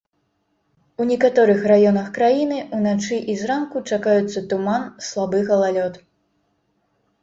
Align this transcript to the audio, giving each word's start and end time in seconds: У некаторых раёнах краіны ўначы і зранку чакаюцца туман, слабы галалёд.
У 1.03 1.05
некаторых 1.11 1.59
раёнах 1.73 2.07
краіны 2.17 2.57
ўначы 2.75 3.15
і 3.35 3.39
зранку 3.45 3.85
чакаюцца 3.93 4.39
туман, 4.51 4.91
слабы 5.13 5.37
галалёд. 5.55 6.05